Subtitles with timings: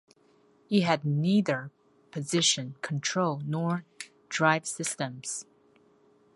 [0.67, 1.69] It had neither
[2.09, 3.85] position control nor
[4.29, 5.45] drive systems.